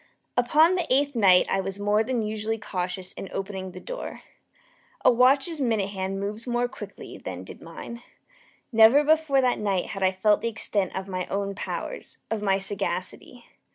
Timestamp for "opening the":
3.31-3.79